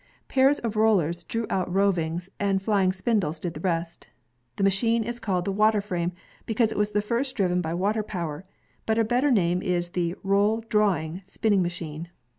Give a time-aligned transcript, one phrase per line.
[0.27, 4.07] Pairs of rollers drew out the roving, and flying spindles did the rest.
[4.55, 6.11] The machine is called the water frame
[6.47, 8.43] because it was first driven by water power,
[8.87, 12.09] but a better name is the roll drawing spinning machine.